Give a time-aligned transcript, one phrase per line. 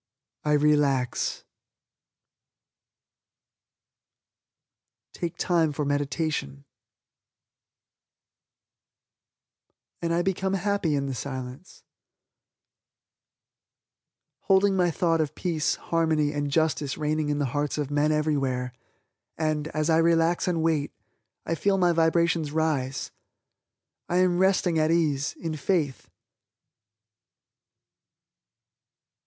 [0.43, 1.43] I relax
[5.19, 6.65] (here pause and wait), take time for meditation
[10.01, 11.83] (here pause and rest relaxed) and I become happy in the silence
[14.39, 18.73] holding my thought of peace, harmony and justice reigning in the hearts of men everywhere
[19.37, 20.91] and, as I relax and wait,
[21.45, 23.11] I feel my vibrations rise.
[24.09, 26.09] I am resting at ease, in faith.